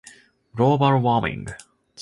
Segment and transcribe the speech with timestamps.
[0.55, 1.45] global warming